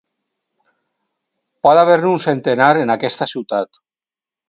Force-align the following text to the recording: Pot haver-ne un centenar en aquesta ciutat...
Pot 1.67 1.83
haver-ne 1.83 2.09
un 2.15 2.25
centenar 2.27 2.73
en 2.83 2.97
aquesta 2.99 3.33
ciutat... 3.37 3.85